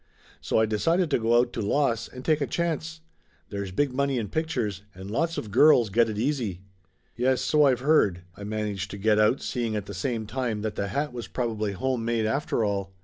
[0.41, 3.01] So I decided to go out to Los and take a chance.
[3.49, 6.61] There's big money in pictures, and lots of girls get it easy!"
[7.15, 10.73] "Yes, so I've heard!" I managed to get out, seeing at the same time that
[10.73, 12.95] the hat was probably home made after all.